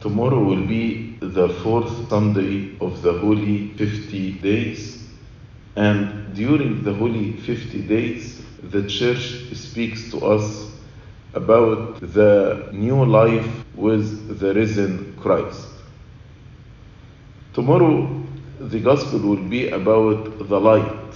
Tomorrow 0.00 0.42
will 0.42 0.66
be 0.66 1.16
the 1.20 1.50
fourth 1.62 2.08
Sunday 2.08 2.74
of 2.80 3.02
the 3.02 3.12
Holy 3.18 3.68
50 3.74 4.32
days, 4.40 5.06
and 5.76 6.34
during 6.34 6.82
the 6.82 6.94
Holy 6.94 7.32
50 7.32 7.82
days, 7.82 8.40
the 8.62 8.88
Church 8.88 9.52
speaks 9.52 10.10
to 10.10 10.24
us 10.24 10.70
about 11.34 12.00
the 12.00 12.70
new 12.72 13.04
life 13.04 13.46
with 13.74 14.38
the 14.38 14.54
risen 14.54 15.14
Christ. 15.20 15.68
Tomorrow, 17.52 18.24
the 18.58 18.80
Gospel 18.80 19.18
will 19.18 19.48
be 19.48 19.68
about 19.68 20.48
the 20.48 20.58
light, 20.58 21.14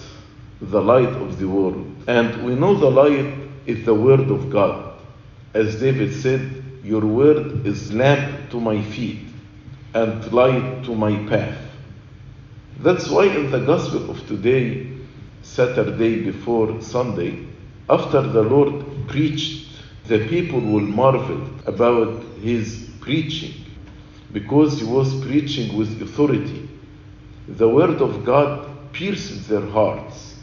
the 0.60 0.82
light 0.82 1.08
of 1.08 1.38
the 1.38 1.48
world. 1.48 1.86
And 2.06 2.44
we 2.44 2.55
know 2.55 2.74
the 2.74 2.91
light 2.91 3.34
is 3.64 3.86
the 3.86 3.94
Word 3.94 4.30
of 4.30 4.50
God. 4.50 4.92
As 5.55 5.80
David 5.80 6.12
said, 6.12 6.63
Your 6.84 7.00
Word 7.00 7.66
is 7.66 7.94
lamp 7.94 8.50
to 8.50 8.60
my 8.60 8.82
feet 8.82 9.20
and 9.94 10.30
light 10.34 10.84
to 10.84 10.94
my 10.94 11.16
path. 11.30 11.56
That's 12.80 13.08
why 13.08 13.24
in 13.24 13.50
the 13.50 13.60
Gospel 13.60 14.10
of 14.10 14.26
today, 14.28 14.86
Saturday 15.40 16.22
before 16.22 16.82
Sunday, 16.82 17.46
after 17.88 18.20
the 18.20 18.42
Lord 18.42 18.84
preached, 19.08 19.66
the 20.08 20.28
people 20.28 20.60
will 20.60 20.82
marvel 20.82 21.48
about 21.64 22.22
his 22.42 22.91
preaching 23.00 23.54
because 24.34 24.78
he 24.78 24.84
was 24.84 25.24
preaching 25.24 25.78
with 25.78 26.02
authority. 26.02 26.69
The 27.48 27.66
Word 27.66 28.02
of 28.02 28.26
God 28.26 28.92
pierced 28.92 29.48
their 29.48 29.64
hearts. 29.64 30.34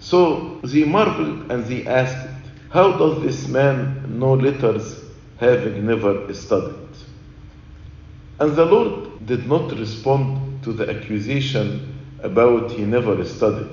So 0.00 0.60
they 0.64 0.84
marveled 0.84 1.50
and 1.50 1.64
they 1.64 1.86
asked, 1.86 2.28
How 2.68 2.98
does 2.98 3.22
this 3.22 3.48
man 3.48 4.18
know 4.18 4.34
letters 4.34 5.05
having 5.38 5.86
never 5.86 6.32
studied? 6.34 6.88
And 8.38 8.54
the 8.54 8.64
Lord 8.64 9.26
did 9.26 9.46
not 9.46 9.72
respond 9.78 10.62
to 10.64 10.72
the 10.72 10.90
accusation 10.90 11.94
about 12.22 12.70
he 12.72 12.84
never 12.84 13.24
studied. 13.24 13.70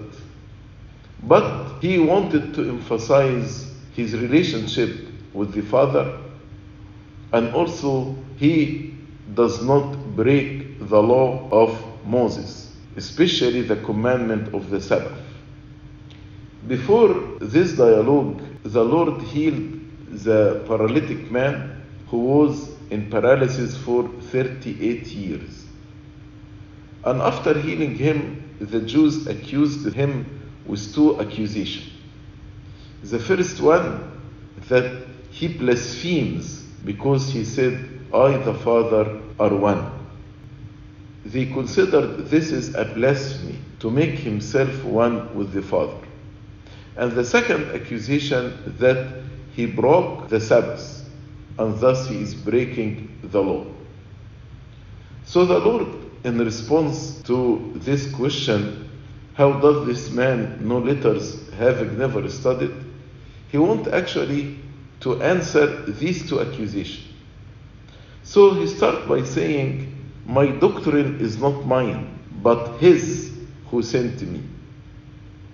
But 1.24 1.80
he 1.82 2.00
wanted 2.00 2.54
to 2.56 2.70
emphasize 2.70 3.74
his 3.94 4.16
relationship 4.16 5.08
with 5.34 5.54
the 5.54 5.62
Father 5.62 6.18
and 7.34 7.54
also 7.54 8.16
he 8.38 8.94
does 9.34 9.64
not 9.64 10.16
break 10.16 10.88
the 10.88 11.02
law 11.02 11.50
of 11.52 11.84
Moses, 12.06 12.76
especially 12.96 13.64
the 13.64 13.78
commandment 13.78 14.54
of 14.54 14.70
the 14.70 14.80
Sabbath. 14.80 15.20
Before 16.68 17.14
this 17.42 17.74
dialogue, 17.74 18.42
the 18.64 18.84
Lord 18.84 19.22
healed 19.24 19.80
the 20.14 20.64
paralytic 20.68 21.32
man 21.32 21.82
who 22.08 22.18
was 22.18 22.70
in 22.90 23.10
paralysis 23.10 23.78
for 23.78 24.08
38 24.08 25.08
years. 25.08 25.66
And 27.04 27.22
after 27.22 27.60
healing 27.60 27.96
him, 27.96 28.56
the 28.60 28.82
Jews 28.82 29.28
accused 29.28 29.92
him 29.94 30.26
with 30.66 30.94
two 30.94 31.20
accusations. 31.20 31.92
The 33.04 33.20
first 33.20 33.60
one, 33.60 34.12
that 34.70 35.06
he 35.32 35.48
blasphemes 35.48 36.62
because 36.86 37.30
he 37.30 37.44
said, 37.44 37.90
I, 38.14 38.38
the 38.38 38.54
Father, 38.54 39.20
are 39.40 39.56
one. 39.56 39.92
They 41.26 41.46
considered 41.48 42.28
this 42.30 42.52
is 42.52 42.76
a 42.76 42.86
blasphemy 42.86 43.58
to 43.80 43.90
make 43.90 44.12
himself 44.12 44.84
one 44.84 45.36
with 45.36 45.52
the 45.52 45.62
Father. 45.62 45.98
And 46.96 47.12
the 47.14 47.26
second 47.26 47.72
accusation 47.72 48.76
that 48.78 49.24
he 49.56 49.66
broke 49.66 50.30
the 50.30 50.40
Sabbath, 50.40 51.08
and 51.58 51.80
thus 51.80 52.08
he 52.08 52.22
is 52.22 52.34
breaking 52.34 53.20
the 53.24 53.42
law. 53.42 53.66
So 55.26 55.46
the 55.46 55.60
Lord, 55.60 55.88
in 56.24 56.40
response 56.40 57.22
to 57.24 57.72
this 57.76 58.12
question, 58.12 58.90
how 59.36 59.54
does 59.54 59.86
this 59.86 60.12
man 60.12 60.68
know 60.68 60.80
letters 60.80 61.50
having 61.52 61.98
never 61.98 62.28
studied? 62.30 62.74
He 63.50 63.58
wants 63.58 63.90
actually 63.90 64.58
to 65.02 65.22
answer 65.22 65.84
these 65.86 66.28
two 66.28 66.42
accusations. 66.42 67.08
So 68.24 68.54
he 68.54 68.68
starts 68.68 69.08
by 69.08 69.24
saying, 69.24 69.94
My 70.26 70.48
doctrine 70.48 71.20
is 71.20 71.38
not 71.38 71.66
mine, 71.66 72.20
but 72.42 72.78
his 72.78 73.32
who 73.70 73.84
sent 73.84 74.22
me. 74.22 74.42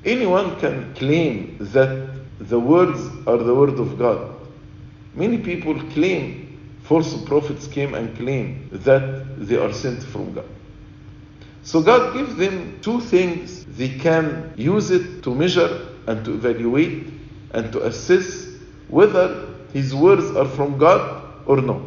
Anyone 0.06 0.60
can 0.60 0.94
claim 0.94 1.58
that 1.60 2.19
the 2.40 2.60
words 2.60 3.00
are 3.28 3.38
the 3.38 3.54
word 3.54 3.80
of 3.80 3.98
God. 4.00 4.36
Many 5.14 5.38
people 5.38 5.76
claim, 5.92 6.58
false 6.84 7.14
prophets 7.26 7.68
came 7.68 7.94
and 7.94 8.16
claim 8.16 8.70
that 8.72 9.48
they 9.48 9.58
are 9.58 9.74
sent 9.74 10.02
from 10.04 10.34
God. 10.34 10.46
So 11.64 11.82
God 11.82 12.14
gives 12.14 12.36
them 12.36 12.80
two 12.82 13.02
things 13.02 13.66
they 13.66 13.90
can 13.90 14.54
use 14.56 14.90
it 14.90 15.22
to 15.24 15.36
measure 15.36 15.88
and 16.08 16.24
to 16.26 16.34
evaluate 16.34 17.08
and 17.54 17.72
to 17.74 17.86
assess 17.86 18.48
whether 18.88 19.54
his 19.74 19.94
words 19.94 20.36
are 20.36 20.48
from 20.48 20.78
God 20.78 21.24
or 21.46 21.62
not. 21.62 21.82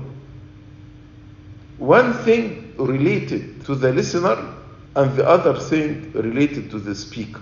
One 1.79 2.13
thing 2.25 2.75
related 2.77 3.65
to 3.65 3.75
the 3.75 3.93
listener 3.93 4.55
and 4.95 5.17
the 5.17 5.27
other 5.27 5.59
thing 5.59 6.13
related 6.13 6.71
to 6.71 6.79
the 6.79 6.95
speaker. 6.95 7.41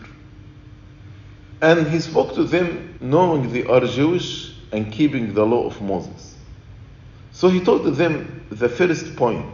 And 1.63 1.87
he 1.89 2.01
spoke 2.01 2.35
to 2.35 2.45
them 2.45 2.97
knowing 3.01 3.53
they 3.53 3.65
are 3.65 3.81
Jewish 3.81 4.55
and 4.73 4.91
keeping 4.91 5.35
the 5.35 5.45
law 5.45 5.67
of 5.67 5.81
Moses. 5.83 6.37
So 7.33 7.49
he 7.49 7.61
told 7.61 7.85
them 7.97 8.45
the 8.51 8.69
first 8.69 9.17
point 9.17 9.47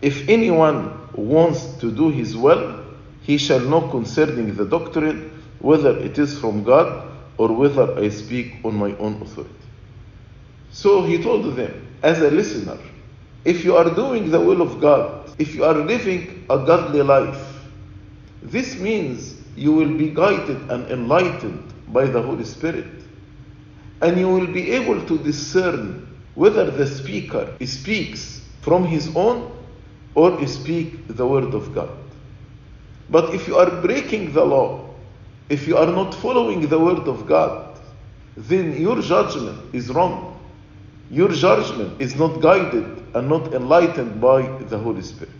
if 0.00 0.28
anyone 0.28 0.98
wants 1.14 1.64
to 1.78 1.90
do 1.90 2.10
his 2.10 2.36
will, 2.36 2.84
he 3.22 3.38
shall 3.38 3.60
know 3.60 3.88
concerning 3.88 4.54
the 4.54 4.66
doctrine 4.66 5.30
whether 5.60 5.96
it 5.98 6.18
is 6.18 6.38
from 6.38 6.62
God 6.62 7.08
or 7.38 7.52
whether 7.52 7.98
I 7.98 8.10
speak 8.10 8.56
on 8.64 8.74
my 8.74 8.94
own 8.96 9.22
authority. 9.22 9.54
So 10.70 11.02
he 11.02 11.22
told 11.22 11.56
them, 11.56 11.86
as 12.02 12.20
a 12.20 12.30
listener, 12.30 12.78
if 13.44 13.64
you 13.64 13.76
are 13.76 13.88
doing 13.94 14.30
the 14.30 14.40
will 14.40 14.60
of 14.60 14.80
God, 14.80 15.30
if 15.38 15.54
you 15.54 15.64
are 15.64 15.74
living 15.74 16.44
a 16.50 16.58
godly 16.58 17.02
life, 17.02 17.64
this 18.42 18.76
means 18.78 19.40
you 19.56 19.72
will 19.72 19.96
be 19.96 20.10
guided 20.10 20.70
and 20.70 20.90
enlightened 20.90 21.72
by 21.88 22.06
the 22.06 22.22
Holy 22.22 22.44
Spirit. 22.44 23.04
And 24.00 24.18
you 24.18 24.28
will 24.28 24.46
be 24.46 24.72
able 24.72 25.04
to 25.06 25.18
discern 25.18 26.20
whether 26.34 26.70
the 26.70 26.86
speaker 26.86 27.56
speaks 27.64 28.48
from 28.62 28.84
his 28.84 29.14
own 29.16 29.52
or 30.14 30.46
speak 30.46 31.16
the 31.16 31.26
word 31.26 31.54
of 31.54 31.74
God. 31.74 31.98
But 33.08 33.34
if 33.34 33.46
you 33.46 33.56
are 33.56 33.82
breaking 33.82 34.32
the 34.32 34.44
law, 34.44 34.96
if 35.48 35.68
you 35.68 35.76
are 35.76 35.86
not 35.86 36.14
following 36.14 36.66
the 36.68 36.78
word 36.78 37.06
of 37.06 37.26
God, 37.26 37.78
then 38.36 38.80
your 38.80 39.00
judgment 39.00 39.74
is 39.74 39.90
wrong. 39.90 40.40
Your 41.08 41.28
judgment 41.28 42.00
is 42.00 42.16
not 42.16 42.40
guided 42.40 43.14
and 43.14 43.28
not 43.28 43.54
enlightened 43.54 44.20
by 44.20 44.42
the 44.64 44.78
Holy 44.78 45.02
Spirit. 45.02 45.34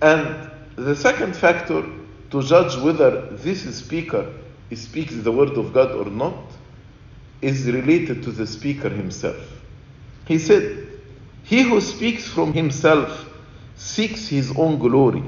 And 0.00 0.49
the 0.84 0.96
second 0.96 1.36
factor 1.36 1.84
to 2.30 2.42
judge 2.42 2.76
whether 2.78 3.26
this 3.32 3.62
speaker 3.76 4.26
speaks 4.74 5.14
the 5.14 5.32
word 5.32 5.50
of 5.58 5.72
God 5.72 5.92
or 5.92 6.06
not 6.06 6.34
is 7.42 7.66
related 7.70 8.22
to 8.22 8.32
the 8.32 8.46
speaker 8.46 8.88
himself. 8.88 9.36
He 10.26 10.38
said, 10.38 10.88
He 11.42 11.62
who 11.62 11.80
speaks 11.80 12.26
from 12.26 12.52
himself 12.52 13.28
seeks 13.76 14.28
his 14.28 14.56
own 14.56 14.78
glory, 14.78 15.24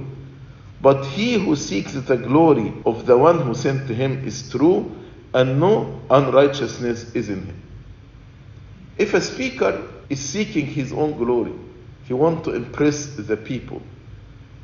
but 0.80 1.04
he 1.06 1.34
who 1.34 1.56
seeks 1.56 1.92
the 1.92 2.16
glory 2.16 2.72
of 2.86 3.06
the 3.06 3.18
one 3.18 3.40
who 3.40 3.54
sent 3.54 3.88
him 3.88 4.24
is 4.26 4.48
true, 4.50 4.94
and 5.34 5.58
no 5.58 6.00
unrighteousness 6.10 7.14
is 7.14 7.28
in 7.28 7.46
him. 7.46 7.62
If 8.98 9.14
a 9.14 9.20
speaker 9.20 9.88
is 10.08 10.20
seeking 10.20 10.66
his 10.66 10.92
own 10.92 11.16
glory, 11.16 11.52
he 12.04 12.14
wants 12.14 12.44
to 12.44 12.54
impress 12.54 13.06
the 13.06 13.36
people, 13.36 13.82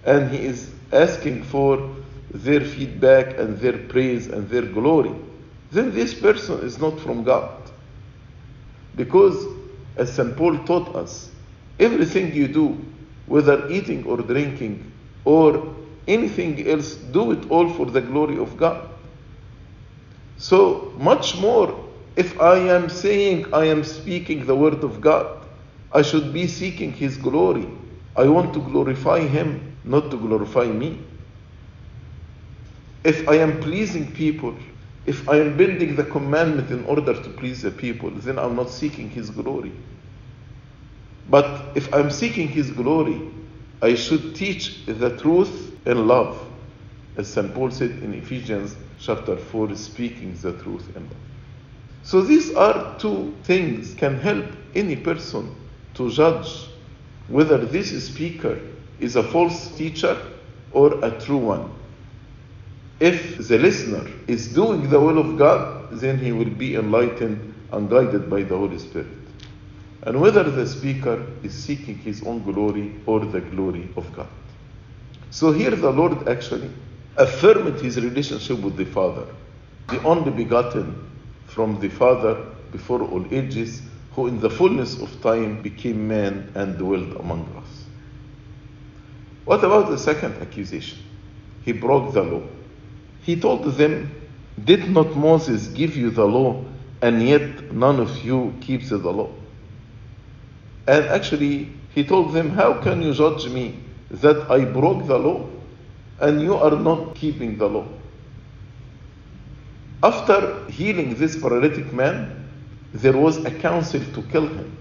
and 0.05 0.31
he 0.31 0.39
is 0.39 0.75
asking 0.93 1.43
for 1.45 1.97
their 2.33 2.61
feedback 2.61 3.39
and 3.39 3.59
their 3.59 3.79
praise 3.89 4.27
and 4.27 4.49
their 4.49 4.63
glory, 4.63 5.15
then 5.71 5.93
this 5.95 6.15
person 6.15 6.61
is 6.61 6.79
not 6.79 6.99
from 7.01 7.25
God. 7.25 7.71
Because, 8.95 9.37
as 9.97 10.15
St. 10.15 10.37
Paul 10.37 10.59
taught 10.65 10.95
us, 10.97 11.31
everything 11.79 12.35
you 12.35 12.49
do, 12.49 12.95
whether 13.27 13.69
eating 13.69 14.05
or 14.07 14.19
drinking, 14.19 14.93
or 15.25 15.77
anything 16.07 16.67
else, 16.69 16.95
do 16.97 17.33
it 17.33 17.51
all 17.51 17.69
for 17.75 17.87
the 17.87 18.01
glory 18.01 18.39
of 18.39 18.57
God. 18.57 18.91
So, 20.37 20.95
much 20.99 21.37
more, 21.39 21.85
if 22.17 22.41
I 22.41 22.59
am 22.59 22.89
saying 22.89 23.53
I 23.55 23.67
am 23.67 23.85
speaking 23.85 24.47
the 24.47 24.57
word 24.57 24.85
of 24.85 25.01
God, 25.01 25.47
I 25.93 26.03
should 26.03 26.33
be 26.33 26.47
seeking 26.47 26.93
His 26.93 27.17
glory. 27.17 27.69
I 28.17 28.27
want 28.29 28.55
to 28.55 28.61
glorify 28.61 29.21
Him, 29.21 29.68
not 29.85 30.11
to 30.11 30.19
glorify 30.19 30.67
me. 30.67 31.05
If 33.05 33.29
I 33.29 33.37
am 33.37 33.61
pleasing 33.61 34.13
people, 34.13 34.57
if 35.07 35.29
I 35.29 35.39
am 35.41 35.57
building 35.57 35.97
the 35.97 36.05
commandment 36.05 36.71
in 36.71 36.85
order 36.85 37.15
to 37.15 37.31
please 37.31 37.63
the 37.63 37.71
people, 37.71 38.11
then 38.11 38.39
I'm 38.39 38.57
not 38.57 38.71
seeking 38.71 39.11
His 39.11 39.31
glory. 39.31 39.73
But 41.27 41.77
if 41.77 41.93
I'm 41.95 42.11
seeking 42.11 42.49
His 42.49 42.71
glory, 42.71 43.23
I 43.83 43.95
should 43.95 44.35
teach 44.37 44.87
the 44.87 45.17
truth 45.19 45.75
in 45.87 46.07
love. 46.09 46.41
As 47.17 47.33
St. 47.33 47.55
Paul 47.55 47.71
said 47.71 47.91
in 48.03 48.15
Ephesians 48.15 48.77
chapter 48.99 49.37
4, 49.37 49.75
speaking 49.77 50.35
the 50.43 50.53
truth 50.63 50.95
in 50.97 51.05
love. 51.05 51.19
So 52.03 52.23
these 52.23 52.55
are 52.55 52.99
two 52.99 53.41
things 53.45 53.95
can 53.95 54.19
help 54.19 54.47
any 54.75 54.97
person 54.97 55.55
to 55.95 56.11
judge 56.11 56.69
whether 57.27 57.59
this 57.59 58.07
speaker 58.09 58.61
is 59.01 59.17
a 59.17 59.23
false 59.23 59.77
teacher 59.77 60.17
or 60.73 61.05
a 61.05 61.11
true 61.21 61.39
one. 61.39 61.71
If 63.01 63.47
the 63.47 63.59
listener 63.59 64.11
is 64.27 64.53
doing 64.53 64.91
the 64.91 64.99
will 64.99 65.19
of 65.19 65.39
God, 65.39 65.91
then 65.93 66.19
he 66.19 66.33
will 66.33 66.51
be 66.51 66.75
enlightened 66.75 67.55
and 67.73 67.89
guided 67.89 68.29
by 68.29 68.43
the 68.43 68.57
Holy 68.57 68.79
Spirit. 68.79 69.07
And 70.03 70.21
whether 70.21 70.43
the 70.43 70.67
speaker 70.67 71.25
is 71.43 71.55
seeking 71.55 71.99
his 71.99 72.23
own 72.25 72.43
glory 72.43 72.95
or 73.07 73.21
the 73.21 73.41
glory 73.41 73.89
of 73.97 74.13
God. 74.17 74.29
So 75.31 75.53
here 75.53 75.71
the 75.71 75.91
Lord 75.91 76.29
actually 76.29 76.71
affirmed 77.17 77.81
his 77.81 78.01
relationship 78.01 78.59
with 78.61 78.77
the 78.77 78.85
Father, 78.87 79.27
the 79.89 80.03
only 80.03 80.31
begotten 80.31 81.11
from 81.47 81.79
the 81.81 81.89
Father 81.89 82.35
before 82.73 83.03
all 83.03 83.27
ages, 83.33 83.83
who 84.13 84.27
in 84.27 84.41
the 84.41 84.51
fullness 84.51 85.01
of 85.01 85.21
time 85.23 85.63
became 85.63 86.09
man 86.09 86.51
and 86.55 86.79
dwelt 86.79 87.21
among 87.21 87.45
us. 87.57 87.88
What 89.49 89.65
about 89.65 89.89
the 89.89 89.97
second 89.97 90.35
accusation? 90.43 90.99
He 91.65 91.73
broke 91.73 92.13
the 92.13 92.23
law. 92.23 92.43
He 93.23 93.41
told 93.41 93.65
them, 93.65 94.11
Did 94.63 94.91
not 94.91 95.17
Moses 95.17 95.69
give 95.69 95.97
you 95.97 96.11
the 96.11 96.27
law, 96.27 96.63
and 97.01 97.27
yet 97.27 97.73
none 97.73 97.99
of 97.99 98.23
you 98.23 98.53
keeps 98.61 98.91
the 98.91 98.99
law? 98.99 99.31
And 100.87 101.07
actually, 101.07 101.73
he 101.95 102.05
told 102.05 102.35
them, 102.35 102.51
How 102.51 102.75
can 102.83 103.01
you 103.01 103.15
judge 103.15 103.49
me 103.49 103.81
that 104.11 104.51
I 104.51 104.67
broke 104.67 105.07
the 105.07 105.19
law 105.19 105.49
and 106.21 106.43
you 106.43 106.55
are 106.55 106.77
not 106.77 107.15
keeping 107.15 107.57
the 107.57 107.71
law? 107.71 107.87
After 110.03 110.69
healing 110.69 111.15
this 111.15 111.41
paralytic 111.41 111.91
man, 111.95 112.51
there 112.93 113.17
was 113.17 113.43
a 113.47 113.51
council 113.51 114.03
to 114.13 114.23
kill 114.25 114.47
him. 114.47 114.77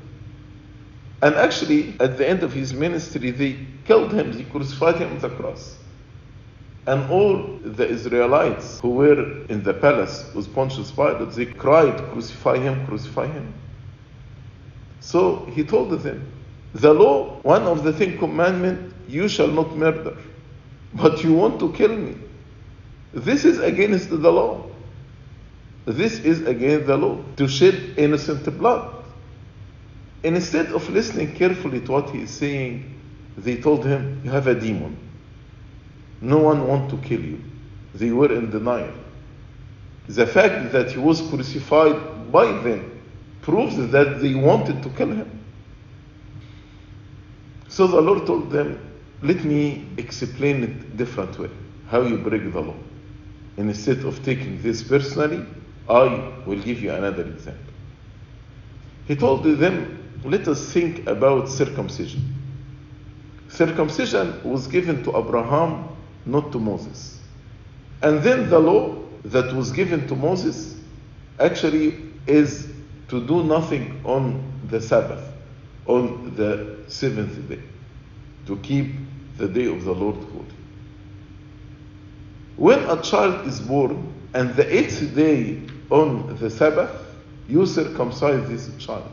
And 1.21 1.35
actually, 1.35 1.95
at 1.99 2.17
the 2.17 2.27
end 2.27 2.43
of 2.43 2.53
his 2.53 2.73
ministry, 2.73 3.31
they 3.31 3.65
killed 3.85 4.13
him, 4.13 4.33
they 4.33 4.43
crucified 4.43 4.97
him 4.97 5.11
on 5.11 5.19
the 5.19 5.29
cross. 5.29 5.77
And 6.85 7.09
all 7.09 7.59
the 7.63 7.87
Israelites 7.87 8.79
who 8.79 8.91
were 8.91 9.45
in 9.47 9.63
the 9.63 9.73
palace 9.73 10.31
with 10.33 10.53
Pontius 10.53 10.91
Pilate, 10.91 11.31
they 11.31 11.45
cried, 11.45 11.97
Crucify 12.11 12.59
him, 12.59 12.85
crucify 12.85 13.27
him. 13.27 13.53
So 14.99 15.45
he 15.45 15.63
told 15.63 15.91
them, 15.91 16.31
The 16.73 16.93
law, 16.93 17.39
one 17.41 17.63
of 17.63 17.83
the 17.83 17.91
Ten 17.91 18.17
Commandments, 18.17 18.93
you 19.07 19.27
shall 19.27 19.47
not 19.47 19.75
murder. 19.75 20.17
But 20.93 21.23
you 21.23 21.33
want 21.33 21.59
to 21.59 21.73
kill 21.73 21.95
me. 21.95 22.15
This 23.13 23.43
is 23.43 23.59
against 23.59 24.09
the 24.09 24.31
law. 24.31 24.63
This 25.85 26.19
is 26.19 26.45
against 26.45 26.87
the 26.87 26.97
law, 26.97 27.23
to 27.37 27.47
shed 27.47 27.95
innocent 27.97 28.45
blood. 28.57 28.96
Instead 30.23 30.67
of 30.67 30.89
listening 30.89 31.33
carefully 31.33 31.79
to 31.81 31.91
what 31.91 32.09
he 32.09 32.21
is 32.21 32.31
saying, 32.31 32.99
they 33.37 33.57
told 33.57 33.85
him, 33.85 34.21
You 34.23 34.31
have 34.31 34.47
a 34.47 34.55
demon. 34.55 34.97
No 36.21 36.39
one 36.39 36.67
wants 36.67 36.93
to 36.93 36.99
kill 37.01 37.21
you. 37.21 37.41
They 37.93 38.11
were 38.11 38.33
in 38.33 38.49
denial. 38.49 38.93
The 40.07 40.25
fact 40.25 40.71
that 40.71 40.91
he 40.91 40.99
was 40.99 41.21
crucified 41.21 42.31
by 42.31 42.45
them 42.45 42.99
proves 43.41 43.75
that 43.91 44.21
they 44.21 44.33
wanted 44.33 44.81
to 44.83 44.89
kill 44.89 45.11
him. 45.11 45.43
So 47.67 47.85
the 47.87 48.01
Lord 48.01 48.25
told 48.25 48.49
them, 48.49 48.79
Let 49.21 49.43
me 49.43 49.85
explain 49.97 50.63
it 50.63 50.97
different 50.97 51.37
way, 51.37 51.49
how 51.89 52.01
you 52.01 52.17
break 52.17 52.51
the 52.51 52.61
law. 52.61 52.75
And 53.57 53.69
instead 53.69 54.03
of 54.05 54.23
taking 54.23 54.61
this 54.61 54.81
personally, 54.83 55.45
I 55.89 56.31
will 56.45 56.59
give 56.59 56.81
you 56.81 56.91
another 56.91 57.23
example. 57.23 57.73
He 59.07 59.15
told 59.15 59.43
them, 59.43 60.06
Let 60.23 60.47
us 60.47 60.71
think 60.71 61.07
about 61.07 61.49
circumcision. 61.49 62.33
Circumcision 63.49 64.41
was 64.43 64.67
given 64.67 65.03
to 65.03 65.17
Abraham, 65.17 65.87
not 66.25 66.51
to 66.51 66.59
Moses. 66.59 67.19
And 68.01 68.21
then 68.21 68.49
the 68.49 68.59
law 68.59 68.95
that 69.25 69.53
was 69.53 69.71
given 69.71 70.07
to 70.07 70.15
Moses 70.15 70.75
actually 71.39 71.95
is 72.25 72.67
to 73.09 73.25
do 73.25 73.43
nothing 73.43 74.01
on 74.03 74.43
the 74.69 74.81
Sabbath, 74.81 75.23
on 75.85 76.35
the 76.35 76.77
seventh 76.87 77.47
day, 77.47 77.61
to 78.47 78.57
keep 78.57 78.93
the 79.37 79.47
day 79.47 79.65
of 79.65 79.83
the 79.85 79.93
Lord 79.93 80.15
holy. 80.15 80.45
When 82.57 82.79
a 82.89 83.01
child 83.01 83.47
is 83.47 83.61
born 83.61 84.13
and 84.33 84.55
the 84.55 84.75
eighth 84.75 85.15
day 85.15 85.61
on 85.89 86.35
the 86.37 86.49
Sabbath, 86.49 86.91
you 87.47 87.65
circumcise 87.65 88.49
this 88.49 88.69
child 88.83 89.09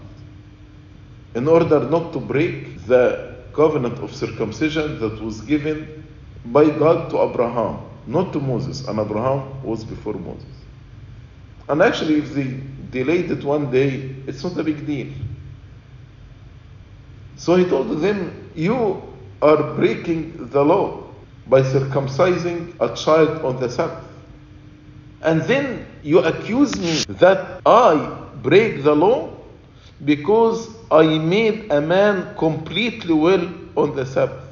in 1.34 1.48
order 1.48 1.80
not 1.80 2.12
to 2.12 2.20
break 2.20 2.86
the 2.86 3.34
covenant 3.52 3.98
of 3.98 4.14
circumcision 4.14 4.98
that 5.00 5.20
was 5.20 5.40
given 5.42 6.04
by 6.46 6.68
God 6.70 7.10
to 7.10 7.22
Abraham, 7.22 7.80
not 8.06 8.32
to 8.32 8.40
Moses, 8.40 8.86
and 8.86 8.98
Abraham 8.98 9.62
was 9.62 9.84
before 9.84 10.14
Moses. 10.14 10.44
And 11.68 11.82
actually, 11.82 12.18
if 12.18 12.34
they 12.34 12.60
delayed 12.90 13.30
it 13.30 13.42
one 13.42 13.70
day, 13.70 14.14
it's 14.26 14.44
not 14.44 14.58
a 14.58 14.62
big 14.62 14.86
deal. 14.86 15.12
So 17.36 17.56
he 17.56 17.64
told 17.64 18.00
them, 18.00 18.50
You 18.54 19.02
are 19.40 19.74
breaking 19.74 20.50
the 20.50 20.64
law 20.64 21.04
by 21.46 21.62
circumcising 21.62 22.74
a 22.80 22.94
child 22.94 23.44
on 23.44 23.60
the 23.60 23.68
Sabbath. 23.68 24.04
And 25.22 25.42
then 25.42 25.86
you 26.02 26.18
accuse 26.20 26.78
me 26.78 27.14
that 27.14 27.62
I 27.64 28.28
break 28.42 28.82
the 28.84 28.94
law 28.94 29.33
because 30.02 30.68
I 30.90 31.18
made 31.18 31.70
a 31.70 31.80
man 31.80 32.34
completely 32.36 33.14
well 33.14 33.48
on 33.76 33.94
the 33.94 34.04
Sabbath. 34.04 34.44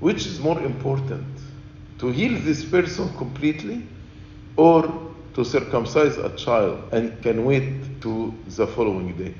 Which 0.00 0.26
is 0.26 0.40
more 0.40 0.60
important? 0.60 1.26
To 1.98 2.08
heal 2.08 2.38
this 2.40 2.64
person 2.64 3.08
completely 3.16 3.82
or 4.56 4.82
to 5.34 5.44
circumcise 5.44 6.18
a 6.18 6.34
child 6.36 6.82
and 6.92 7.22
can 7.22 7.44
wait 7.44 8.00
to 8.02 8.34
the 8.46 8.66
following 8.66 9.16
day? 9.16 9.34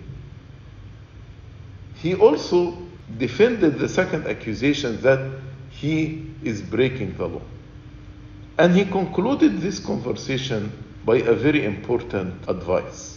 He 1.96 2.14
also 2.14 2.76
defended 3.18 3.78
the 3.78 3.88
second 3.88 4.26
accusation 4.26 5.00
that 5.02 5.20
he 5.70 6.26
is 6.42 6.62
breaking 6.62 7.16
the 7.16 7.26
law. 7.26 7.42
And 8.58 8.74
he 8.74 8.84
concluded 8.86 9.60
this 9.60 9.78
conversation 9.78 10.72
by 11.04 11.16
a 11.16 11.34
very 11.34 11.64
important 11.64 12.48
advice. 12.48 13.15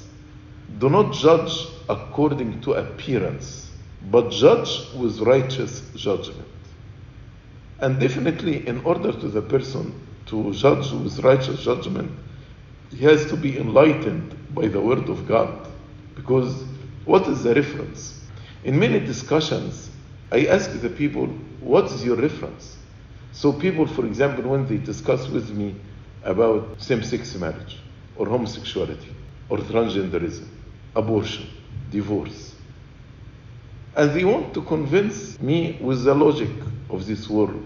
Do 0.77 0.89
not 0.89 1.13
judge 1.13 1.67
according 1.89 2.61
to 2.61 2.73
appearance, 2.73 3.71
but 4.11 4.29
judge 4.29 4.93
with 4.93 5.19
righteous 5.19 5.81
judgment. 5.95 6.47
And 7.79 7.99
definitely, 7.99 8.67
in 8.67 8.81
order 8.85 9.11
to 9.11 9.27
the 9.27 9.41
person 9.41 9.93
to 10.27 10.53
judge 10.53 10.91
with 10.91 11.19
righteous 11.19 11.63
judgment, 11.63 12.11
he 12.91 13.03
has 13.05 13.25
to 13.27 13.35
be 13.35 13.57
enlightened 13.57 14.53
by 14.53 14.67
the 14.67 14.79
Word 14.79 15.09
of 15.09 15.27
God. 15.27 15.67
Because 16.15 16.63
what 17.05 17.27
is 17.27 17.43
the 17.43 17.55
reference? 17.55 18.21
In 18.63 18.77
many 18.77 18.99
discussions, 18.99 19.89
I 20.31 20.45
ask 20.45 20.79
the 20.81 20.89
people, 20.89 21.27
what 21.61 21.85
is 21.85 22.05
your 22.05 22.17
reference? 22.17 22.77
So 23.31 23.53
people, 23.53 23.88
for 23.88 24.05
example, 24.05 24.49
when 24.49 24.67
they 24.67 24.77
discuss 24.77 25.27
with 25.27 25.49
me 25.49 25.75
about 26.23 26.81
same-sex 26.81 27.35
marriage, 27.35 27.79
or 28.15 28.27
homosexuality, 28.27 29.13
or 29.47 29.57
transgenderism, 29.59 30.47
abortion, 30.96 31.48
divorce, 31.91 32.55
and 33.96 34.12
they 34.12 34.24
want 34.24 34.53
to 34.53 34.62
convince 34.62 35.39
me 35.39 35.77
with 35.81 36.03
the 36.03 36.13
logic 36.13 36.50
of 36.89 37.05
this 37.05 37.29
world. 37.29 37.63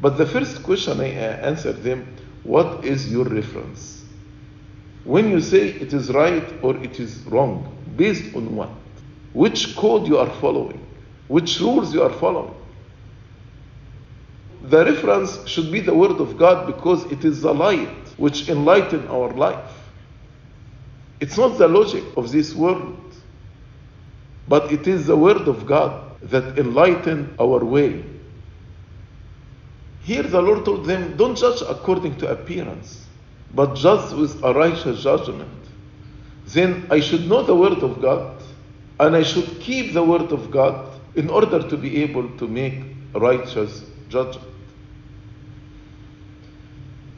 But 0.00 0.18
the 0.18 0.26
first 0.26 0.62
question 0.62 1.00
I 1.00 1.10
uh, 1.16 1.36
answer 1.46 1.72
them, 1.72 2.06
what 2.42 2.84
is 2.84 3.10
your 3.10 3.24
reference? 3.24 4.04
When 5.04 5.30
you 5.30 5.40
say 5.40 5.68
it 5.68 5.92
is 5.92 6.10
right 6.10 6.44
or 6.62 6.76
it 6.76 7.00
is 7.00 7.20
wrong, 7.26 7.72
based 7.96 8.34
on 8.34 8.54
what? 8.54 8.70
Which 9.32 9.76
code 9.76 10.06
you 10.06 10.18
are 10.18 10.30
following? 10.40 10.84
Which 11.28 11.60
rules 11.60 11.94
you 11.94 12.02
are 12.02 12.12
following? 12.12 12.54
The 14.62 14.84
reference 14.84 15.46
should 15.46 15.70
be 15.70 15.80
the 15.80 15.94
Word 15.94 16.20
of 16.20 16.36
God 16.36 16.66
because 16.66 17.04
it 17.12 17.24
is 17.24 17.40
the 17.42 17.54
light 17.54 17.88
which 18.16 18.48
enlighten 18.48 19.06
our 19.08 19.32
life. 19.32 19.70
It's 21.20 21.38
not 21.38 21.56
the 21.58 21.68
logic 21.68 22.04
of 22.16 22.30
this 22.30 22.54
world, 22.54 22.98
but 24.48 24.70
it 24.70 24.86
is 24.86 25.06
the 25.06 25.16
Word 25.16 25.48
of 25.48 25.66
God 25.66 26.20
that 26.22 26.58
enlighten 26.58 27.34
our 27.40 27.64
way. 27.64 28.04
Here 30.02 30.22
the 30.22 30.40
Lord 30.42 30.64
told 30.64 30.86
them, 30.86 31.16
don't 31.16 31.36
judge 31.36 31.62
according 31.62 32.16
to 32.18 32.30
appearance, 32.30 33.06
but 33.54 33.74
judge 33.74 34.12
with 34.12 34.42
a 34.44 34.52
righteous 34.52 35.02
judgment. 35.02 35.50
Then 36.46 36.86
I 36.90 37.00
should 37.00 37.28
know 37.28 37.42
the 37.42 37.56
Word 37.56 37.78
of 37.82 38.00
God, 38.00 38.42
and 39.00 39.16
I 39.16 39.22
should 39.22 39.60
keep 39.60 39.94
the 39.94 40.04
Word 40.04 40.32
of 40.32 40.50
God 40.50 41.00
in 41.14 41.30
order 41.30 41.66
to 41.66 41.76
be 41.76 42.02
able 42.02 42.28
to 42.36 42.46
make 42.46 42.84
righteous 43.14 43.84
judgment. 44.10 44.46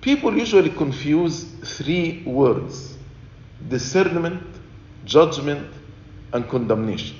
People 0.01 0.39
usually 0.39 0.71
confuse 0.71 1.45
three 1.65 2.23
words 2.25 2.98
discernment, 3.67 4.43
judgment, 5.05 5.73
and 6.33 6.49
condemnation. 6.49 7.17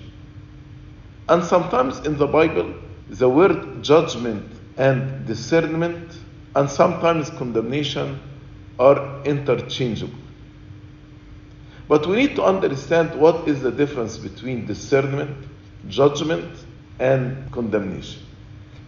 And 1.29 1.43
sometimes 1.45 2.07
in 2.07 2.17
the 2.17 2.27
Bible, 2.27 2.75
the 3.09 3.29
word 3.29 3.83
judgment 3.83 4.51
and 4.77 5.27
discernment 5.27 6.17
and 6.55 6.71
sometimes 6.71 7.31
condemnation 7.31 8.21
are 8.79 9.23
interchangeable. 9.25 10.19
But 11.89 12.07
we 12.07 12.17
need 12.17 12.37
to 12.37 12.45
understand 12.45 13.19
what 13.19 13.49
is 13.49 13.63
the 13.63 13.73
difference 13.73 14.19
between 14.19 14.67
discernment, 14.67 15.49
judgment, 15.89 16.65
and 16.99 17.51
condemnation. 17.51 18.23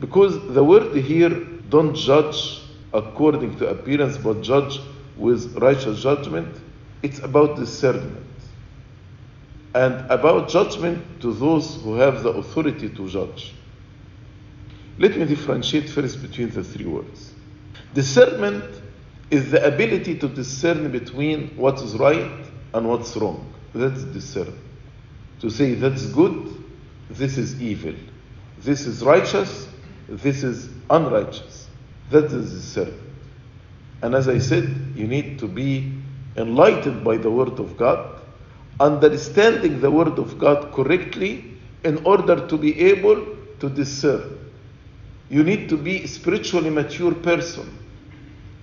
Because 0.01 0.55
the 0.55 0.63
word 0.63 0.95
here, 0.97 1.31
don't 1.69 1.95
judge 1.95 2.63
according 2.93 3.57
to 3.59 3.69
appearance, 3.69 4.19
but 4.19 4.43
judge 4.43 4.81
with 5.17 5.57
righteous 5.57 6.03
judgment, 6.03 6.55
it's 7.03 7.19
about 7.21 7.57
discernment 7.57 8.27
and 9.75 9.95
about 10.11 10.49
judgment 10.49 11.21
to 11.21 11.33
those 11.33 11.81
who 11.83 11.95
have 11.95 12.23
the 12.23 12.31
authority 12.31 12.89
to 12.89 13.09
judge. 13.09 13.55
Let 14.99 15.17
me 15.17 15.25
differentiate 15.25 15.89
first 15.89 16.21
between 16.21 16.51
the 16.51 16.63
three 16.63 16.87
words. 16.87 17.33
Discernment 17.95 18.65
is 19.31 19.51
the 19.51 19.65
ability 19.65 20.19
to 20.19 20.29
discern 20.29 20.91
between 20.91 21.57
what 21.57 21.81
is 21.81 21.97
right 21.97 22.31
and 22.75 22.89
what's 22.89 23.17
wrong. 23.17 23.53
That's 23.75 24.03
discern. 24.05 24.59
To 25.41 25.51
say 25.51 25.75
that's 25.75 26.07
good, 26.07 26.63
this 27.09 27.39
is 27.39 27.61
evil. 27.63 27.95
This 28.59 28.87
is 28.87 29.03
righteous, 29.03 29.69
this 30.09 30.43
is 30.43 30.69
unrighteous. 30.91 31.69
That 32.11 32.25
is 32.27 32.53
discernment. 32.53 33.01
And 34.03 34.15
as 34.15 34.29
I 34.29 34.39
said, 34.39 34.65
you 34.95 35.07
need 35.07 35.39
to 35.39 35.47
be 35.47 35.93
enlightened 36.37 37.05
by 37.05 37.17
the 37.17 37.31
Word 37.31 37.59
of 37.59 37.77
God, 37.77 38.21
understanding 38.79 39.81
the 39.81 39.91
Word 39.91 40.19
of 40.19 40.39
God 40.39 40.73
correctly 40.73 41.45
in 41.85 42.05
order 42.05 42.47
to 42.47 42.57
be 42.57 42.79
able 42.81 43.37
to 43.61 43.69
discern. 43.69 44.39
You 45.29 45.43
need 45.43 45.69
to 45.69 45.77
be 45.77 46.03
a 46.03 46.09
spiritually 46.09 46.71
mature 46.71 47.15
person. 47.15 47.79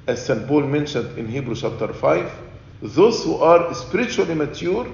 As 0.07 0.25
St. 0.25 0.47
Paul 0.47 0.63
mentioned 0.63 1.17
in 1.17 1.27
Hebrews 1.27 1.61
chapter 1.61 1.93
5, 1.93 2.31
those 2.81 3.23
who 3.23 3.35
are 3.37 3.73
spiritually 3.73 4.35
mature, 4.35 4.87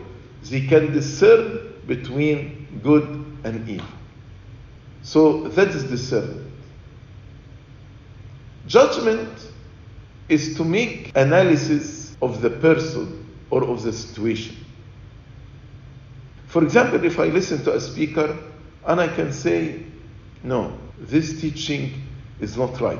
they 0.43 0.61
can 0.61 0.91
discern 0.93 1.73
between 1.87 2.79
good 2.81 3.03
and 3.43 3.67
evil. 3.67 3.85
So 5.01 5.49
that 5.49 5.69
is 5.69 5.83
discernment. 5.83 6.51
Judgment 8.67 9.29
is 10.29 10.55
to 10.55 10.63
make 10.63 11.11
analysis 11.15 12.02
of 12.23 12.41
the 12.41 12.49
person 12.49 13.27
or 13.49 13.63
of 13.65 13.83
the 13.83 13.91
situation. 13.91 14.55
For 16.47 16.63
example, 16.63 17.03
if 17.03 17.19
I 17.19 17.25
listen 17.25 17.63
to 17.65 17.75
a 17.75 17.81
speaker 17.81 18.37
and 18.85 19.01
I 19.01 19.07
can 19.07 19.33
say, 19.33 19.83
no, 20.43 20.77
this 20.99 21.41
teaching 21.41 22.01
is 22.39 22.57
not 22.57 22.79
right. 22.79 22.99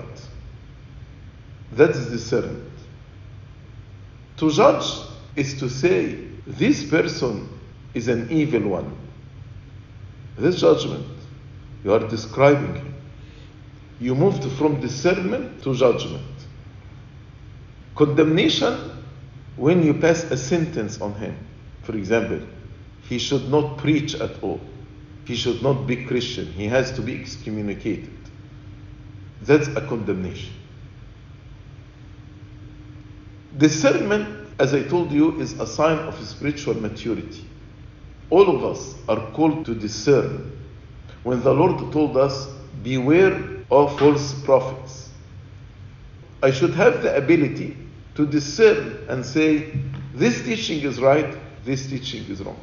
That 1.74 1.92
is 1.92 2.08
discernment. 2.08 2.70
To 4.38 4.52
judge 4.52 5.08
is 5.36 5.58
to 5.60 5.70
say, 5.70 6.16
this 6.46 6.84
person 6.84 7.48
is 7.94 8.08
an 8.10 8.30
evil 8.30 8.70
one. 8.70 8.98
This 10.38 10.60
judgment, 10.60 11.06
you 11.84 11.94
are 11.94 12.08
describing 12.08 12.76
him. 12.76 12.94
You 14.00 14.16
moved 14.16 14.44
from 14.58 14.82
discernment 14.82 15.64
to 15.64 15.76
judgment. 15.76 16.26
Condemnation, 17.96 18.93
when 19.56 19.84
you 19.84 19.94
pass 19.94 20.24
a 20.26 20.38
sentence 20.38 21.00
on 21.00 21.14
him, 21.16 21.38
for 21.84 21.96
example, 21.96 22.42
he 23.08 23.20
should 23.20 23.50
not 23.50 23.78
preach 23.78 24.16
at 24.16 24.42
all. 24.42 24.60
He 25.26 25.36
should 25.36 25.62
not 25.62 25.86
be 25.88 26.06
Christian. 26.06 26.48
He 26.48 26.68
has 26.68 26.92
to 26.94 27.02
be 27.02 27.20
excommunicated. 27.20 28.18
That's 29.42 29.68
a 29.68 29.82
condemnation. 29.82 30.54
Discernment, 33.58 34.50
as 34.60 34.74
I 34.74 34.84
told 34.84 35.12
you, 35.12 35.40
is 35.40 35.60
a 35.60 35.68
sign 35.68 36.00
of 36.00 36.20
spiritual 36.26 36.76
maturity. 36.76 37.48
All 38.30 38.56
of 38.56 38.64
us 38.66 38.96
are 39.08 39.32
called 39.32 39.66
to 39.66 39.76
discern. 39.76 40.60
When 41.24 41.42
the 41.44 41.54
Lord 41.54 41.92
told 41.92 42.18
us, 42.18 42.48
Beware 42.82 43.64
of 43.70 43.98
false 44.00 44.34
prophets, 44.44 45.10
I 46.42 46.52
should 46.52 46.74
have 46.74 47.04
the 47.04 47.16
ability 47.16 47.78
to 48.16 48.26
discern 48.26 48.98
and 49.10 49.26
say, 49.26 49.72
This 50.14 50.44
teaching 50.44 50.82
is 50.82 51.00
right, 51.00 51.38
this 51.66 51.88
teaching 51.88 52.26
is 52.26 52.42
wrong. 52.42 52.60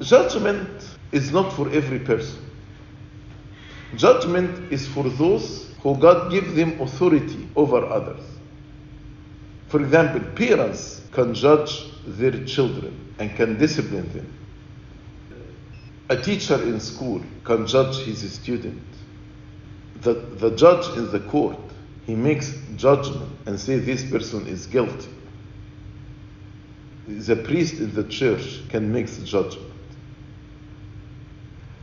Judgment 0.00 0.68
is 1.12 1.32
not 1.32 1.52
for 1.52 1.70
every 1.70 1.98
person. 1.98 2.38
Judgment 3.96 4.72
is 4.72 4.86
for 4.86 5.04
those 5.04 5.70
who 5.80 5.96
God 5.96 6.30
gives 6.30 6.54
them 6.54 6.80
authority 6.80 7.48
over 7.56 7.84
others. 7.84 8.22
For 9.68 9.80
example, 9.80 10.20
parents 10.34 11.00
can 11.12 11.34
judge 11.34 11.84
their 12.06 12.44
children 12.44 13.14
and 13.18 13.34
can 13.36 13.58
discipline 13.58 14.12
them. 14.12 14.32
A 16.08 16.16
teacher 16.16 16.62
in 16.62 16.78
school 16.78 17.22
can 17.44 17.66
judge 17.66 17.96
his 18.04 18.30
student. 18.32 18.82
The, 20.02 20.14
the 20.14 20.50
judge 20.50 20.96
in 20.96 21.10
the 21.10 21.20
court, 21.20 21.58
he 22.06 22.14
makes 22.14 22.56
judgment 22.76 23.30
and 23.46 23.58
say 23.58 23.78
this 23.78 24.08
person 24.08 24.46
is 24.46 24.66
guilty. 24.66 25.08
The 27.08 27.36
priest 27.36 27.74
in 27.74 27.94
the 27.94 28.04
church 28.04 28.68
can 28.68 28.92
make 28.92 29.08
the 29.08 29.24
judgment. 29.24 29.72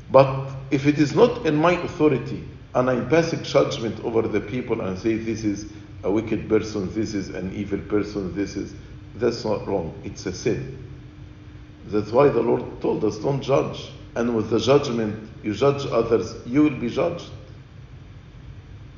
But 0.09 0.49
if 0.71 0.85
it 0.85 0.99
is 0.99 1.13
not 1.15 1.45
in 1.45 1.55
my 1.55 1.73
authority 1.73 2.47
and 2.73 2.89
I'm 2.89 3.09
passing 3.09 3.43
judgment 3.43 4.03
over 4.03 4.21
the 4.21 4.41
people 4.41 4.81
and 4.81 4.97
say 4.97 5.15
this 5.15 5.43
is 5.43 5.71
a 6.03 6.11
wicked 6.11 6.47
person, 6.47 6.93
this 6.93 7.13
is 7.13 7.29
an 7.29 7.53
evil 7.53 7.79
person, 7.79 8.33
this 8.35 8.55
is 8.55 8.73
that's 9.15 9.45
not 9.45 9.67
wrong. 9.67 9.93
It's 10.03 10.25
a 10.25 10.33
sin. 10.33 10.77
That's 11.85 12.11
why 12.11 12.29
the 12.29 12.41
Lord 12.41 12.81
told 12.81 13.03
us 13.03 13.17
don't 13.17 13.41
judge. 13.41 13.91
And 14.15 14.35
with 14.35 14.49
the 14.49 14.59
judgment 14.59 15.29
you 15.43 15.53
judge 15.53 15.85
others, 15.85 16.35
you 16.45 16.63
will 16.63 16.79
be 16.79 16.89
judged. 16.89 17.29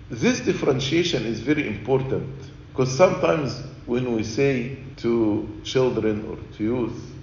This 0.10 0.40
differentiation 0.40 1.26
is 1.26 1.40
very 1.40 1.68
important 1.68 2.30
because 2.70 2.96
sometimes 2.96 3.64
when 3.86 4.16
we 4.16 4.24
say 4.24 4.78
to 4.98 5.62
children 5.64 6.28
or 6.30 6.38
to 6.58 6.64
youth, 6.64 7.16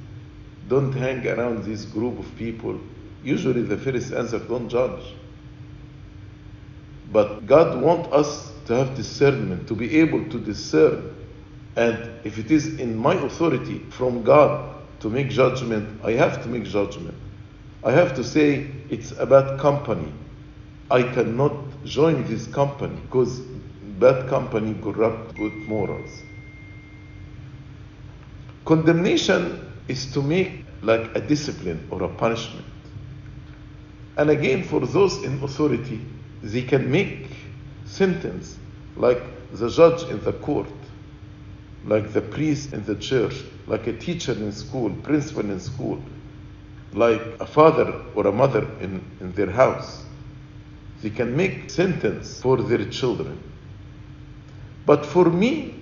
don't 0.69 0.93
hang 0.93 1.27
around 1.27 1.65
this 1.65 1.85
group 1.85 2.19
of 2.19 2.37
people, 2.37 2.81
usually 3.23 3.63
the 3.63 3.77
first 3.77 4.13
answer, 4.13 4.39
don't 4.39 4.69
judge. 4.69 5.15
But 7.13 7.47
God 7.47 7.81
wants 7.81 8.09
us 8.13 8.53
to 8.67 8.75
have 8.75 8.97
discernment, 8.97 9.69
to 9.69 9.75
be 9.75 10.01
able 10.01 10.25
to 10.31 10.39
discern. 10.39 11.15
And 11.77 12.11
if 12.25 12.39
it 12.39 12.51
is 12.51 12.81
in 12.81 12.97
my 12.97 13.15
authority 13.15 13.79
from 13.91 14.23
God 14.23 14.75
to 15.01 15.11
make 15.11 15.29
judgment, 15.29 16.01
I 16.05 16.13
have 16.13 16.43
to 16.43 16.49
make 16.49 16.65
judgment. 16.65 17.17
I 17.85 17.93
have 17.93 18.15
to 18.15 18.25
say 18.25 18.71
it's 18.89 19.13
a 19.13 19.27
bad 19.27 19.61
company. 19.61 20.13
I 20.91 21.03
cannot 21.03 21.53
join 21.85 22.25
this 22.29 22.47
company 22.47 22.97
because 23.03 23.41
bad 23.99 24.29
company 24.29 24.75
corrupt 24.83 25.37
good 25.37 25.55
morals. 25.69 26.23
Condemnation 28.65 29.73
is 29.89 30.13
to 30.13 30.23
make 30.23 30.65
like 30.83 31.15
a 31.17 31.21
discipline 31.21 31.87
or 31.91 32.03
a 32.03 32.09
punishment. 32.09 32.67
And 34.17 34.31
again, 34.31 34.63
for 34.63 34.81
those 34.81 35.23
in 35.25 35.43
authority, 35.43 36.01
they 36.43 36.63
can 36.63 36.91
make 36.91 37.29
sentence 37.85 38.59
like 38.97 39.23
the 39.53 39.69
judge 39.69 40.03
in 40.11 40.23
the 40.25 40.33
court, 40.33 40.69
like 41.85 42.13
the 42.13 42.21
priest 42.21 42.73
in 42.73 42.85
the 42.85 42.97
church, 42.97 43.35
like 43.67 43.87
a 43.87 43.93
teacher 43.93 44.33
in 44.33 44.53
school, 44.53 44.91
principal 45.03 45.43
in 45.43 45.61
school, 45.61 46.03
like 46.93 47.21
a 47.41 47.47
father 47.47 47.93
or 48.15 48.27
a 48.27 48.33
mother 48.33 48.67
in, 48.81 49.05
in 49.21 49.33
their 49.33 49.51
house. 49.51 50.05
They 51.03 51.11
can 51.11 51.37
make 51.37 51.71
sentence 51.71 52.41
for 52.41 52.59
their 52.59 52.85
children. 52.87 53.43
But 54.87 55.05
for 55.05 55.27
me, 55.27 55.75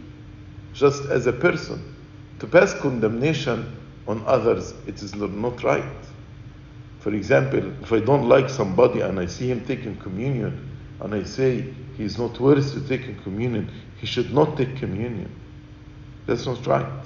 just 0.75 1.05
as 1.11 1.27
a 1.27 1.33
person, 1.33 1.95
to 2.39 2.47
pass 2.47 2.75
condemnation 2.75 3.77
on 4.07 4.25
others, 4.27 4.75
it 4.87 5.03
is 5.03 5.15
not 5.15 5.63
right. 5.63 5.85
For 7.01 7.15
example, 7.15 7.73
if 7.83 7.93
I 7.93 8.01
don't 8.01 8.29
like 8.29 8.51
somebody 8.51 9.01
and 9.01 9.19
I 9.21 9.27
see 9.27 9.51
him 9.51 9.65
taking 9.65 9.97
communion, 9.97 10.69
and 11.01 11.15
I 11.15 11.23
say 11.25 11.65
he 11.97 12.05
is 12.05 12.19
not 12.19 12.39
worthy 12.41 12.63
to 12.81 12.89
take 12.89 13.23
communion, 13.23 13.71
he 13.99 14.07
should 14.07 14.33
not 14.35 14.57
take 14.57 14.77
communion. 14.77 15.31
That's 16.27 16.47
not 16.47 16.67
right. 16.67 17.05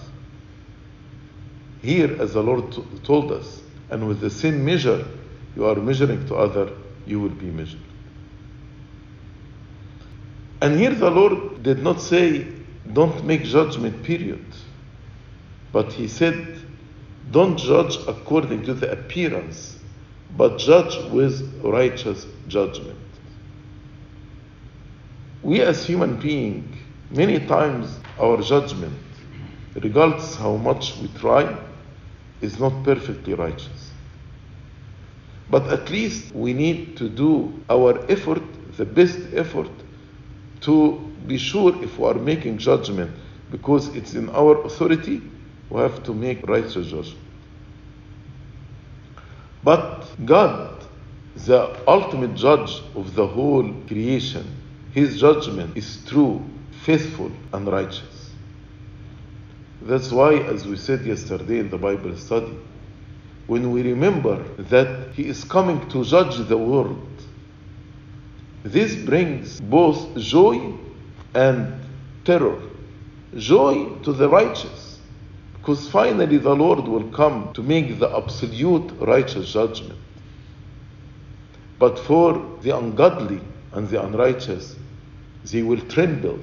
Here, 1.83 2.17
as 2.21 2.35
the 2.35 2.43
Lord 2.43 2.73
t- 2.73 2.83
told 3.05 3.31
us, 3.33 3.63
and 3.91 4.09
with 4.09 4.21
the 4.21 4.31
same 4.31 4.65
measure 4.65 5.07
you 5.57 5.67
are 5.67 5.77
measuring 5.77 6.27
to 6.27 6.37
other, 6.37 6.73
you 7.07 7.21
will 7.21 7.29
be 7.31 7.47
measured. 7.47 7.84
And 10.65 10.81
here 10.81 10.95
the 10.95 11.11
Lord 11.11 11.63
did 11.63 11.83
not 11.83 12.01
say, 12.01 12.47
don't 12.91 13.23
make 13.27 13.45
judgment, 13.45 14.03
period. 14.03 14.47
But 15.73 15.93
He 15.93 16.09
said, 16.09 16.59
don't 17.31 17.59
judge 17.59 17.99
according 18.09 18.63
to 18.63 18.73
the 18.73 18.91
appearance, 18.91 19.79
but 20.39 20.57
judge 20.59 20.97
with 21.11 21.61
righteous 21.63 22.27
judgment. 22.49 22.99
We 25.43 25.61
as 25.61 25.85
human 25.85 26.17
beings, 26.19 26.75
many 27.11 27.41
times 27.41 28.01
our 28.19 28.41
judgment, 28.41 28.99
regardless 29.75 30.35
how 30.37 30.57
much 30.57 30.97
we 30.97 31.09
try, 31.09 31.59
is 32.41 32.59
not 32.59 32.85
perfectly 32.85 33.35
righteous. 33.35 33.91
But 35.51 35.67
at 35.71 35.91
least 35.91 36.35
we 36.35 36.55
need 36.55 36.97
to 36.97 37.11
do 37.11 37.53
our 37.69 38.11
effort, 38.11 38.43
the 38.79 38.87
best 38.87 39.19
effort, 39.35 39.69
to 40.63 40.99
be 41.27 41.39
sure 41.39 41.83
if 41.83 41.99
we 41.99 42.07
are 42.07 42.15
making 42.15 42.59
judgment 42.59 43.11
because 43.51 43.95
it's 43.95 44.15
in 44.15 44.29
our 44.31 44.61
authority, 44.65 45.23
we 45.71 45.81
have 45.81 46.03
to 46.05 46.15
make 46.15 46.47
righteous 46.49 46.87
judgment. 46.87 47.19
But 49.63 50.07
God, 50.25 50.85
the 51.37 51.77
ultimate 51.89 52.35
judge 52.35 52.83
of 52.95 53.15
the 53.15 53.27
whole 53.27 53.73
creation, 53.87 54.47
his 54.93 55.19
judgment 55.21 55.77
is 55.77 56.05
true, 56.07 56.45
faithful, 56.83 57.31
and 57.53 57.67
righteous. 57.67 58.31
That's 59.83 60.11
why, 60.11 60.37
as 60.37 60.67
we 60.67 60.77
said 60.77 61.05
yesterday 61.05 61.59
in 61.59 61.71
the 61.71 61.79
Bible 61.79 62.17
study, 62.17 62.57
when 63.47 63.71
we 63.71 63.83
remember 63.83 64.43
that 64.71 65.13
He 65.15 65.27
is 65.27 65.45
coming 65.45 65.87
to 65.91 66.05
judge 66.05 66.37
the 66.49 66.57
world, 66.57 67.07
this 68.65 68.97
brings 68.97 69.61
both 69.61 70.17
joy 70.17 70.73
and 71.35 71.85
terror. 72.25 72.61
Joy 73.37 73.97
to 74.05 74.13
the 74.13 74.29
righteous, 74.29 75.01
because 75.53 75.89
finally 75.91 76.39
the 76.39 76.55
Lord 76.55 76.89
will 76.89 77.11
come 77.11 77.53
to 77.53 77.63
make 77.63 77.99
the 77.99 78.09
absolute 78.17 78.91
righteous 79.01 79.53
judgment. 79.53 79.99
But 81.79 81.99
for 81.99 82.59
the 82.63 82.75
ungodly 82.77 83.43
and 83.73 83.87
the 83.89 84.03
unrighteous, 84.03 84.77
they 85.45 85.61
will 85.61 85.81
tremble. 85.89 86.39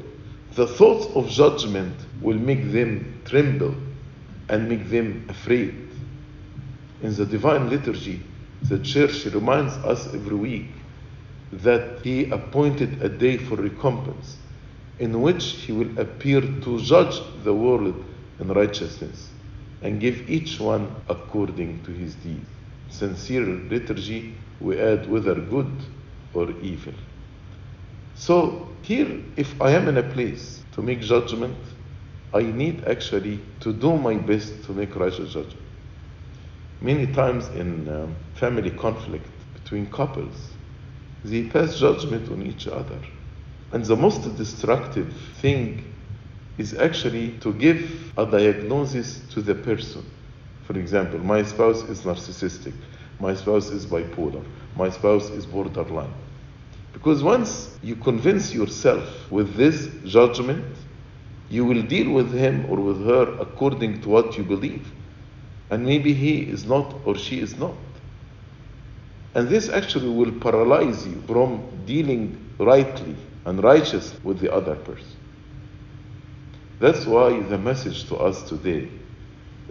The 0.53 0.67
thoughts 0.67 1.07
of 1.15 1.27
judgment 1.27 1.95
will 2.21 2.37
make 2.37 2.71
them 2.71 3.19
tremble 3.25 3.73
and 4.47 4.69
make 4.69 4.89
them 4.89 5.25
afraid. 5.27 5.73
In 7.01 7.15
the 7.15 7.25
divine 7.25 7.69
liturgy, 7.71 8.21
the 8.63 8.77
church 8.77 9.25
reminds 9.25 9.73
us 9.77 10.13
every 10.13 10.35
week 10.35 10.67
that 11.51 12.00
he 12.03 12.29
appointed 12.31 13.01
a 13.03 13.10
day 13.10 13.38
for 13.38 13.55
recompense 13.58 14.38
in 15.00 15.22
which 15.22 15.43
he 15.65 15.72
will 15.72 16.00
appear 16.00 16.41
to 16.41 16.79
judge 16.81 17.19
the 17.43 17.54
world 17.54 18.06
in 18.39 18.47
righteousness 18.49 19.32
and 19.82 19.99
give 19.99 20.30
each 20.30 20.60
one 20.60 20.95
according 21.10 21.84
to 21.84 21.91
his 21.91 22.15
deed. 22.15 22.45
Sincere 22.89 23.45
liturgy, 23.45 24.38
we 24.60 24.80
add 24.80 25.10
whether 25.10 25.36
good 25.36 25.71
or 26.34 26.52
evil. 26.62 26.93
So, 28.13 28.78
here, 28.84 29.23
if 29.38 29.60
I 29.62 29.71
am 29.71 29.88
in 29.88 29.97
a 29.97 30.04
place 30.04 30.63
to 30.73 30.82
make 30.82 31.02
judgment, 31.02 31.58
I 32.34 32.43
need 32.43 32.86
actually 32.86 33.39
to 33.62 33.73
do 33.73 33.97
my 33.97 34.15
best 34.15 34.63
to 34.65 34.73
make 34.73 34.95
righteous 34.95 35.34
judgment. 35.34 35.65
Many 36.82 37.08
times 37.08 37.47
in 37.49 37.89
um, 37.89 38.15
family 38.36 38.71
conflict 38.71 39.30
between 39.54 39.88
couples, 39.91 40.52
they 41.23 41.43
pass 41.43 41.79
judgment 41.79 42.31
on 42.31 42.41
each 42.41 42.67
other. 42.67 42.99
And 43.71 43.86
the 43.86 43.95
most 43.95 44.36
destructive 44.36 45.13
thing 45.41 45.93
is 46.57 46.73
actually 46.73 47.38
to 47.39 47.53
give 47.53 48.12
a 48.17 48.25
diagnosis 48.25 49.21
to 49.34 49.41
the 49.41 49.55
person. 49.55 50.05
For 50.63 50.77
example, 50.77 51.19
my 51.19 51.43
spouse 51.43 51.81
is 51.84 52.01
narcissistic, 52.01 52.73
my 53.19 53.36
spouse 53.36 53.69
is 53.69 53.86
bipolar, 53.86 54.43
my 54.75 54.89
spouse 54.89 55.29
is 55.29 55.45
borderline. 55.45 56.13
Because 56.93 57.23
once 57.23 57.77
you 57.81 57.95
convince 57.95 58.53
yourself 58.53 59.31
with 59.31 59.55
this 59.55 59.89
judgment, 60.05 60.65
you 61.49 61.65
will 61.65 61.81
deal 61.81 62.12
with 62.12 62.34
him 62.34 62.65
or 62.69 62.77
with 62.77 63.05
her 63.05 63.38
according 63.39 64.01
to 64.01 64.10
what 64.10 64.38
you 64.38 64.43
believe. 64.43 64.91
And 65.69 65.86
maybe 65.86 66.13
he 66.13 66.41
is 66.41 66.65
not 66.65 66.93
or 67.05 67.17
she 67.17 67.39
is 67.39 67.57
not. 67.57 67.75
And 69.34 69.48
this 69.48 69.70
actually 69.70 70.10
will 70.10 70.32
paralyze 70.32 71.08
you 71.08 71.22
from 71.28 71.63
dealing 71.86 72.54
rightly 72.60 73.15
and 73.46 73.63
righteous 73.63 74.13
with 74.24 74.39
the 74.39 74.54
other 74.54 74.76
person. 74.76 75.17
That's 76.80 77.06
why 77.06 77.39
the 77.41 77.58
message 77.58 78.08
to 78.10 78.17
us 78.17 78.44
today 78.44 78.89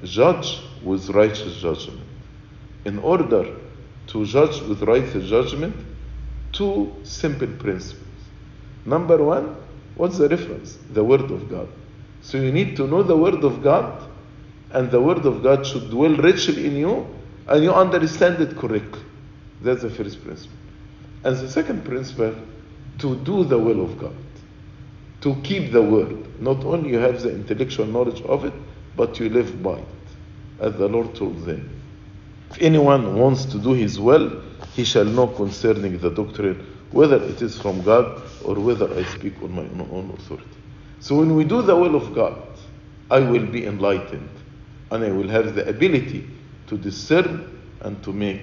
judge 0.03 0.61
with 0.83 1.11
righteous 1.11 1.57
judgment. 1.61 2.01
In 2.85 2.99
order 3.01 3.55
to 4.07 4.25
judge 4.25 4.63
with 4.63 4.83
righteous 4.83 5.29
judgment, 5.29 5.77
two 6.53 6.93
simple 7.03 7.49
principles. 7.59 8.07
Number 8.87 9.23
one, 9.23 9.57
what's 9.95 10.19
the 10.19 10.29
reference? 10.29 10.79
The 10.91 11.05
Word 11.05 11.31
of 11.31 11.51
God. 11.51 11.69
So 12.23 12.39
you 12.39 12.51
need 12.51 12.77
to 12.77 12.87
know 12.87 13.03
the 13.03 13.17
Word 13.17 13.45
of 13.45 13.63
God, 13.63 14.09
and 14.73 14.91
the 14.91 15.01
Word 15.01 15.27
of 15.27 15.43
God 15.43 15.67
should 15.67 15.91
dwell 15.91 16.17
richly 16.17 16.67
in 16.67 16.77
you, 16.77 17.07
and 17.47 17.63
you 17.63 17.73
understand 17.73 18.41
it 18.41 18.57
correctly. 18.57 19.03
That's 19.63 19.83
the 19.83 19.91
first 19.91 20.25
principle. 20.25 20.57
And 21.25 21.37
the 21.37 21.51
second 21.51 21.85
principle, 21.85 22.35
to 22.99 23.17
do 23.17 23.45
the 23.45 23.59
will 23.59 23.83
of 23.85 23.99
God, 23.99 24.17
to 25.21 25.35
keep 25.43 25.73
the 25.73 25.83
Word. 25.83 26.41
Not 26.41 26.65
only 26.65 26.91
you 26.91 26.99
have 26.99 27.21
the 27.21 27.31
intellectual 27.31 27.87
knowledge 27.87 28.23
of 28.23 28.45
it, 28.45 28.55
but 28.97 29.19
you 29.21 29.29
live 29.29 29.63
by 29.63 29.79
it, 29.79 29.87
as 30.61 30.75
the 30.77 30.89
Lord 30.89 31.15
told 31.15 31.45
them. 31.45 31.81
If 32.51 32.61
anyone 32.63 33.17
wants 33.17 33.45
to 33.47 33.59
do 33.59 33.75
his 33.75 34.01
will, 34.01 34.43
he 34.75 34.85
shall 34.85 35.05
know 35.05 35.27
concerning 35.27 35.99
the 35.99 36.11
doctrine 36.11 36.67
whether 36.91 37.23
it 37.23 37.41
is 37.43 37.61
from 37.61 37.83
God 37.83 38.23
or 38.45 38.57
whether 38.57 38.93
I 38.93 39.05
speak 39.05 39.41
on 39.43 39.53
my 39.53 39.63
own 39.63 40.11
authority. 40.19 40.47
So 40.99 41.17
when 41.17 41.37
we 41.37 41.45
do 41.45 41.63
the 41.63 41.77
will 41.77 41.95
of 41.95 42.15
God, 42.15 42.43
I 43.11 43.21
will 43.21 43.47
be 43.47 43.67
enlightened 43.67 44.31
and 44.91 45.05
I 45.05 45.11
will 45.13 45.29
have 45.29 45.55
the 45.55 45.69
ability 45.69 46.29
to 46.67 46.77
discern 46.77 47.61
and 47.83 48.03
to 48.03 48.13
make 48.13 48.43